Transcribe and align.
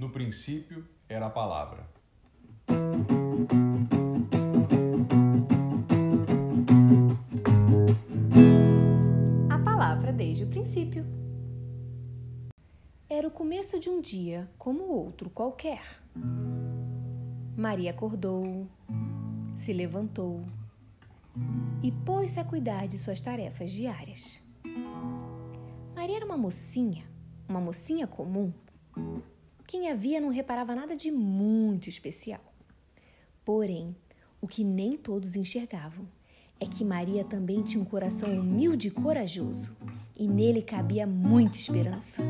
No 0.00 0.08
princípio 0.08 0.88
era 1.06 1.26
a 1.26 1.30
palavra. 1.30 1.86
A 9.50 9.58
palavra 9.58 10.10
desde 10.10 10.44
o 10.44 10.46
princípio. 10.46 11.04
Era 13.10 13.28
o 13.28 13.30
começo 13.30 13.78
de 13.78 13.90
um 13.90 14.00
dia 14.00 14.50
como 14.56 14.84
outro 14.84 15.28
qualquer. 15.28 16.00
Maria 17.54 17.90
acordou, 17.90 18.66
se 19.58 19.70
levantou 19.70 20.42
e 21.82 21.92
pôs-se 21.92 22.40
a 22.40 22.44
cuidar 22.46 22.88
de 22.88 22.96
suas 22.96 23.20
tarefas 23.20 23.70
diárias. 23.70 24.40
Maria 25.94 26.16
era 26.16 26.24
uma 26.24 26.38
mocinha, 26.38 27.04
uma 27.46 27.60
mocinha 27.60 28.06
comum. 28.06 28.50
Quem 29.70 29.88
a 29.88 29.94
via 29.94 30.20
não 30.20 30.30
reparava 30.30 30.74
nada 30.74 30.96
de 30.96 31.12
muito 31.12 31.88
especial. 31.88 32.42
Porém, 33.44 33.94
o 34.40 34.48
que 34.48 34.64
nem 34.64 34.96
todos 34.96 35.36
enxergavam 35.36 36.08
é 36.58 36.66
que 36.66 36.84
Maria 36.84 37.22
também 37.22 37.62
tinha 37.62 37.80
um 37.80 37.86
coração 37.86 38.36
humilde 38.36 38.88
e 38.88 38.90
corajoso, 38.90 39.76
e 40.16 40.26
nele 40.26 40.60
cabia 40.60 41.06
muita 41.06 41.56
esperança. 41.56 42.20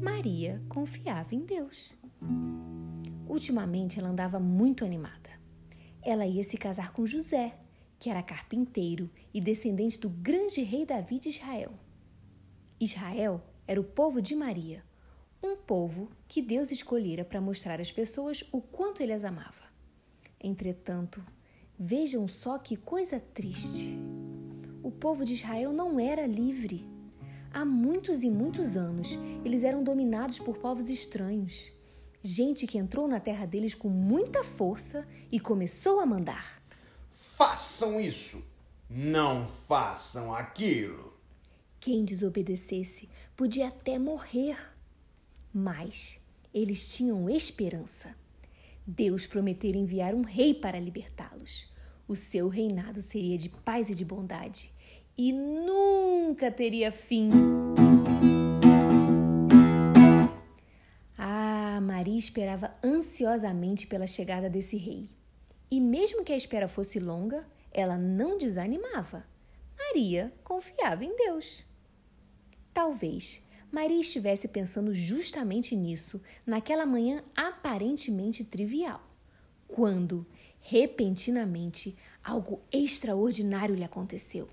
Maria 0.00 0.62
confiava 0.68 1.34
em 1.34 1.40
Deus. 1.40 1.92
Ultimamente 3.28 3.98
ela 3.98 4.10
andava 4.10 4.38
muito 4.38 4.84
animada. 4.84 5.30
Ela 6.00 6.24
ia 6.24 6.44
se 6.44 6.56
casar 6.56 6.92
com 6.92 7.04
José, 7.04 7.58
que 7.98 8.08
era 8.08 8.22
carpinteiro 8.22 9.10
e 9.34 9.40
descendente 9.40 9.98
do 9.98 10.08
grande 10.08 10.62
rei 10.62 10.86
Davi 10.86 11.18
de 11.18 11.30
Israel. 11.30 11.72
Israel 12.78 13.42
era 13.66 13.80
o 13.80 13.84
povo 13.84 14.22
de 14.22 14.36
Maria, 14.36 14.84
um 15.44 15.56
povo 15.56 16.08
que 16.26 16.40
Deus 16.40 16.70
escolhera 16.70 17.24
para 17.24 17.40
mostrar 17.40 17.80
às 17.80 17.92
pessoas 17.92 18.44
o 18.50 18.60
quanto 18.60 19.02
ele 19.02 19.12
as 19.12 19.24
amava. 19.24 19.64
Entretanto, 20.40 21.24
vejam 21.78 22.26
só 22.26 22.58
que 22.58 22.76
coisa 22.76 23.20
triste. 23.20 23.98
O 24.82 24.90
povo 24.90 25.24
de 25.24 25.34
Israel 25.34 25.72
não 25.72 26.00
era 26.00 26.26
livre. 26.26 26.88
Há 27.52 27.64
muitos 27.64 28.22
e 28.22 28.30
muitos 28.30 28.76
anos, 28.76 29.18
eles 29.44 29.62
eram 29.62 29.84
dominados 29.84 30.38
por 30.38 30.58
povos 30.58 30.88
estranhos. 30.88 31.72
Gente 32.22 32.66
que 32.66 32.78
entrou 32.78 33.06
na 33.06 33.20
terra 33.20 33.46
deles 33.46 33.74
com 33.74 33.88
muita 33.88 34.42
força 34.42 35.06
e 35.30 35.38
começou 35.38 36.00
a 36.00 36.06
mandar. 36.06 36.62
Façam 37.10 38.00
isso, 38.00 38.42
não 38.88 39.46
façam 39.68 40.34
aquilo. 40.34 41.12
Quem 41.78 42.02
desobedecesse 42.02 43.08
podia 43.36 43.68
até 43.68 43.98
morrer. 43.98 44.73
Mas 45.54 46.20
eles 46.52 46.92
tinham 46.96 47.30
esperança. 47.30 48.16
Deus 48.84 49.24
prometera 49.24 49.78
enviar 49.78 50.12
um 50.12 50.22
rei 50.22 50.52
para 50.52 50.80
libertá-los. 50.80 51.72
O 52.08 52.16
seu 52.16 52.48
reinado 52.48 53.00
seria 53.00 53.38
de 53.38 53.48
paz 53.48 53.88
e 53.88 53.94
de 53.94 54.04
bondade 54.04 54.74
e 55.16 55.32
nunca 55.32 56.50
teria 56.50 56.90
fim. 56.90 57.30
Ah, 61.16 61.80
Maria 61.80 62.18
esperava 62.18 62.74
ansiosamente 62.82 63.86
pela 63.86 64.06
chegada 64.06 64.50
desse 64.50 64.76
rei. 64.76 65.08
E 65.70 65.80
mesmo 65.80 66.24
que 66.24 66.32
a 66.32 66.36
espera 66.36 66.68
fosse 66.68 66.98
longa, 66.98 67.46
ela 67.72 67.96
não 67.96 68.36
desanimava. 68.36 69.24
Maria 69.78 70.32
confiava 70.42 71.04
em 71.04 71.16
Deus. 71.16 71.64
Talvez 72.72 73.43
Maria 73.74 74.00
estivesse 74.00 74.46
pensando 74.46 74.94
justamente 74.94 75.74
nisso 75.74 76.22
naquela 76.46 76.86
manhã 76.86 77.24
aparentemente 77.34 78.44
trivial, 78.44 79.02
quando, 79.66 80.24
repentinamente, 80.60 81.96
algo 82.22 82.62
extraordinário 82.70 83.74
lhe 83.74 83.82
aconteceu. 83.82 84.48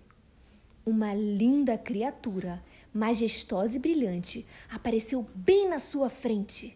Uma 0.83 1.13
linda 1.13 1.77
criatura, 1.77 2.63
majestosa 2.91 3.77
e 3.77 3.79
brilhante, 3.79 4.47
apareceu 4.67 5.29
bem 5.35 5.69
na 5.69 5.77
sua 5.77 6.09
frente. 6.09 6.75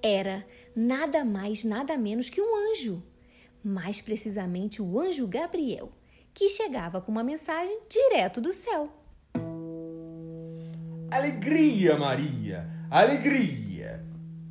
Era 0.00 0.46
nada 0.76 1.24
mais, 1.24 1.64
nada 1.64 1.98
menos 1.98 2.30
que 2.30 2.40
um 2.40 2.70
anjo. 2.70 3.02
Mais 3.64 4.00
precisamente, 4.00 4.80
o 4.80 5.00
anjo 5.00 5.26
Gabriel, 5.26 5.90
que 6.32 6.48
chegava 6.48 7.00
com 7.00 7.10
uma 7.10 7.24
mensagem 7.24 7.80
direto 7.88 8.40
do 8.40 8.52
céu. 8.52 9.01
Alegria, 11.12 11.94
Maria! 11.98 12.66
Alegria! 12.90 14.02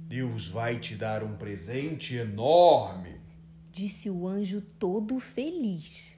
Deus 0.08 0.48
vai 0.48 0.80
te 0.80 0.94
dar 0.94 1.24
um 1.24 1.36
presente 1.36 2.16
enorme, 2.16 3.20
disse 3.72 4.12
o 4.12 4.28
anjo 4.28 4.62
todo 4.62 5.20
feliz. 5.20 6.16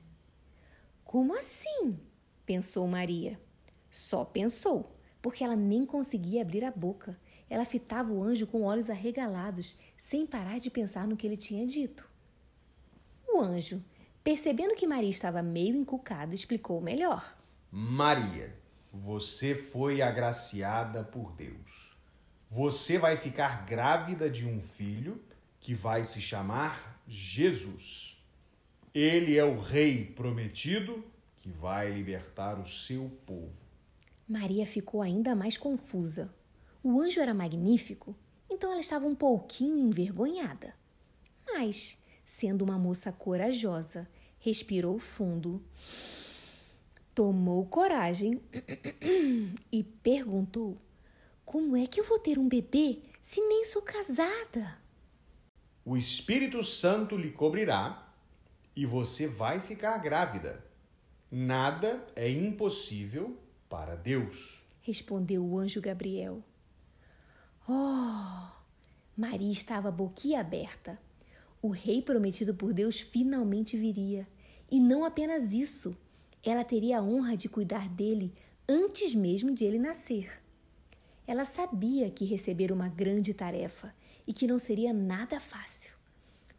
Como 1.06 1.34
assim? 1.34 1.98
pensou 2.46 2.86
Maria. 2.90 3.40
Só 3.90 4.26
pensou, 4.26 4.94
porque 5.22 5.46
ela 5.46 5.56
nem 5.56 5.86
conseguia 5.86 6.42
abrir 6.42 6.66
a 6.66 6.72
boca. 6.72 7.18
Ela 7.50 7.64
fitava 7.64 8.12
o 8.12 8.22
anjo 8.22 8.46
com 8.46 8.64
olhos 8.64 8.90
arregalados, 8.90 9.78
sem 9.98 10.28
parar 10.28 10.60
de 10.60 10.70
pensar 10.70 11.08
no 11.08 11.16
que 11.16 11.26
ele 11.26 11.38
tinha 11.38 11.66
dito. 11.66 12.06
O 13.30 13.40
anjo, 13.40 13.82
percebendo 14.22 14.76
que 14.76 14.86
Maria 14.86 15.10
estava 15.10 15.42
meio 15.42 15.78
encucada, 15.78 16.36
explicou 16.36 16.82
melhor. 16.82 17.34
Maria, 17.72 18.62
você 18.94 19.56
foi 19.56 20.04
agraciada 20.04 21.04
por 21.04 21.32
Deus. 21.32 21.98
Você 22.52 23.00
vai 23.00 23.18
ficar 23.18 23.66
grávida 23.66 24.30
de 24.30 24.46
um 24.46 24.62
filho 24.62 25.20
que 25.60 25.74
vai 25.74 26.04
se 26.06 26.22
chamar 26.22 27.02
Jesus. 27.08 28.16
Ele 28.94 29.36
é 29.36 29.44
o 29.44 29.60
rei 29.60 30.06
prometido 30.06 31.04
que 31.38 31.50
vai 31.50 31.92
libertar 31.92 32.60
o 32.60 32.68
seu 32.68 33.10
povo. 33.26 33.66
Maria 34.30 34.68
ficou 34.68 35.02
ainda 35.02 35.36
mais 35.36 35.58
confusa. 35.58 36.32
O 36.84 37.02
anjo 37.02 37.20
era 37.20 37.34
magnífico, 37.34 38.16
então 38.48 38.72
ela 38.72 38.82
estava 38.82 39.08
um 39.08 39.16
pouquinho 39.16 39.80
envergonhada. 39.80 40.76
Mas, 41.48 41.98
sendo 42.24 42.62
uma 42.64 42.78
moça 42.78 43.12
corajosa, 43.12 44.08
respirou 44.40 45.00
fundo, 45.00 45.64
tomou 47.14 47.66
coragem 47.66 48.42
e 49.72 49.84
perguntou: 49.84 50.78
Como 51.46 51.76
é 51.76 51.88
que 51.88 52.00
eu 52.00 52.04
vou 52.04 52.20
ter 52.20 52.38
um 52.38 52.48
bebê 52.48 53.00
se 53.22 53.42
nem 53.42 53.64
sou 53.66 53.82
casada? 53.82 54.78
O 55.86 55.98
Espírito 55.98 56.64
Santo 56.64 57.18
lhe 57.18 57.32
cobrirá 57.32 58.14
e 58.76 58.86
você 58.86 59.28
vai 59.28 59.60
ficar 59.60 59.98
grávida. 59.98 60.64
Nada 61.30 62.06
é 62.16 62.30
impossível 62.30 63.38
para 63.68 63.96
Deus, 63.96 64.62
respondeu 64.82 65.44
o 65.44 65.58
anjo 65.58 65.82
Gabriel. 65.82 66.44
Oh! 67.68 68.54
Maria 69.16 69.52
estava 69.52 69.92
boquiaberta. 69.92 71.00
O 71.62 71.70
rei 71.70 72.02
prometido 72.02 72.54
por 72.54 72.74
Deus 72.74 73.00
finalmente 73.00 73.78
viria. 73.78 74.28
E 74.70 74.80
não 74.80 75.06
apenas 75.06 75.52
isso, 75.52 75.96
ela 76.44 76.64
teria 76.64 77.00
a 77.00 77.02
honra 77.02 77.38
de 77.38 77.48
cuidar 77.48 77.88
dele 77.90 78.34
antes 78.68 79.16
mesmo 79.16 79.54
de 79.54 79.64
ele 79.64 79.80
nascer. 79.80 80.42
Ela 81.26 81.46
sabia 81.46 82.12
que 82.12 82.26
recebera 82.26 82.74
uma 82.74 82.90
grande 82.90 83.34
tarefa 83.34 83.94
e 84.28 84.34
que 84.34 84.48
não 84.48 84.60
seria 84.60 84.92
nada 84.92 85.40
fácil. 85.40 85.94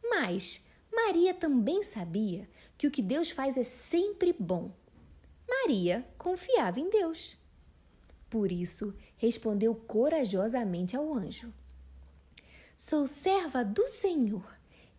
Mas 0.02 0.64
Maria 0.92 1.34
também 1.34 1.82
sabia 1.82 2.48
que 2.78 2.86
o 2.86 2.90
que 2.90 3.02
Deus 3.02 3.30
faz 3.30 3.56
é 3.58 3.64
sempre 3.64 4.34
bom. 4.38 4.72
Maria 5.46 6.06
confiava 6.16 6.80
em 6.80 6.88
Deus. 6.88 7.36
Por 8.30 8.50
isso, 8.50 8.94
respondeu 9.16 9.74
corajosamente 9.74 10.96
ao 10.96 11.12
anjo: 11.12 11.52
Sou 12.76 13.06
serva 13.06 13.64
do 13.64 13.86
Senhor, 13.86 14.46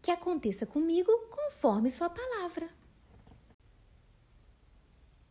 que 0.01 0.11
aconteça 0.11 0.65
comigo 0.65 1.11
conforme 1.29 1.89
Sua 1.89 2.09
palavra. 2.09 2.69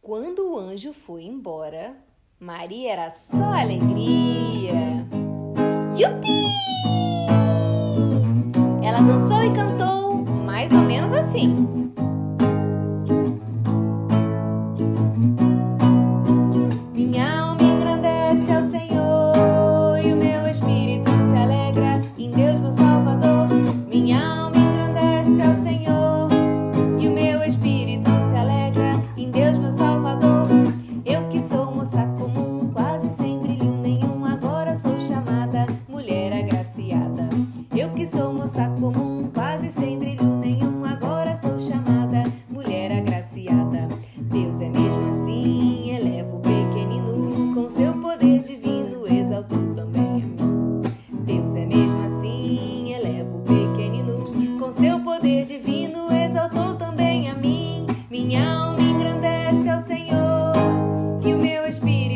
Quando 0.05 0.53
o 0.53 0.59
anjo 0.59 0.93
foi 0.93 1.23
embora, 1.25 1.97
Maria 2.39 2.93
era 2.93 3.09
só 3.09 3.43
alegria. 3.43 5.09
Yupi! 5.99 6.45
Ela 8.85 9.01
dançou 9.01 9.43
e 9.43 9.55
cantou 9.55 10.17
mais 10.45 10.71
ou 10.73 10.81
menos 10.81 11.11
assim. 11.11 11.84
espíritu. 61.67 62.14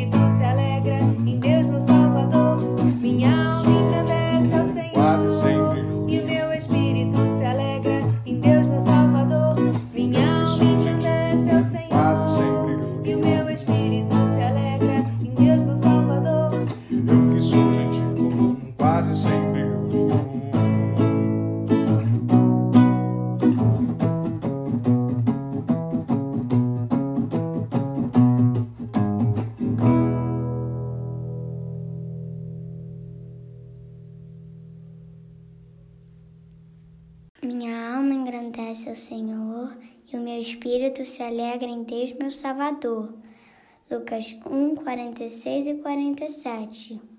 Minha 37.41 37.95
alma 37.95 38.13
engrandece 38.13 38.89
ao 38.89 38.95
Senhor 38.95 39.73
e 40.11 40.17
o 40.17 40.21
meu 40.21 40.37
espírito 40.41 41.05
se 41.05 41.23
alegra 41.23 41.67
em 41.67 41.83
Deus, 41.83 42.11
meu 42.19 42.29
Salvador. 42.29 43.13
Lucas 43.89 44.37
1, 44.45 44.75
46 44.75 45.67
e 45.67 45.75
47 45.75 47.18